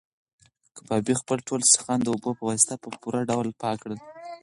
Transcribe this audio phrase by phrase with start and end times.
[0.75, 3.99] کبابي خپل ټول سیخان د اوبو په واسطه په پوره ډول پاک کړل.